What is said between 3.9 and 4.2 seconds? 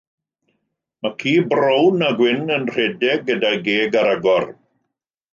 ar